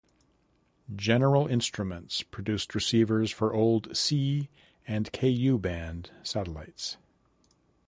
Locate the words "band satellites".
5.59-6.97